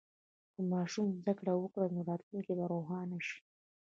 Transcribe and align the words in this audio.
که 0.53 0.61
ماشوم 0.73 1.07
زده 1.19 1.33
کړه 1.39 1.53
وکړي، 1.57 1.87
نو 1.95 2.01
راتلونکی 2.09 2.53
به 2.57 2.65
روښانه 2.73 3.19
شي. 3.27 3.37